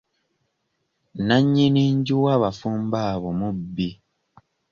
Nannyini 1.27 1.83
nju 1.97 2.15
w'abafumbo 2.23 2.97
abo 3.11 3.29
mubbi. 3.39 3.89